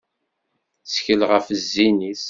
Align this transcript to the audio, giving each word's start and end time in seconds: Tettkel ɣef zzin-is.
Tettkel 0.83 1.21
ɣef 1.31 1.47
zzin-is. 1.61 2.19